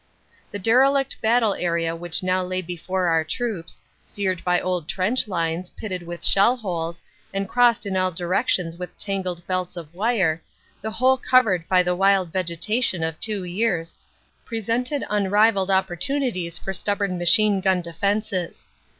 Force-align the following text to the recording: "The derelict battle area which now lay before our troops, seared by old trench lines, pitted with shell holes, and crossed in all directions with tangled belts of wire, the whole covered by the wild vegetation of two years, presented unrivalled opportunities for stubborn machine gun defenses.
"The 0.49 0.57
derelict 0.57 1.21
battle 1.21 1.53
area 1.53 1.95
which 1.95 2.23
now 2.23 2.41
lay 2.41 2.63
before 2.63 3.05
our 3.05 3.23
troops, 3.23 3.79
seared 4.03 4.43
by 4.43 4.59
old 4.59 4.87
trench 4.89 5.27
lines, 5.27 5.69
pitted 5.69 6.01
with 6.01 6.25
shell 6.25 6.57
holes, 6.57 7.03
and 7.31 7.47
crossed 7.47 7.85
in 7.85 7.95
all 7.95 8.09
directions 8.09 8.77
with 8.77 8.97
tangled 8.97 9.45
belts 9.45 9.77
of 9.77 9.93
wire, 9.93 10.41
the 10.81 10.89
whole 10.89 11.17
covered 11.17 11.67
by 11.69 11.83
the 11.83 11.95
wild 11.95 12.33
vegetation 12.33 13.03
of 13.03 13.19
two 13.19 13.43
years, 13.43 13.93
presented 14.43 15.03
unrivalled 15.07 15.69
opportunities 15.69 16.57
for 16.57 16.73
stubborn 16.73 17.19
machine 17.19 17.61
gun 17.61 17.79
defenses. 17.79 18.69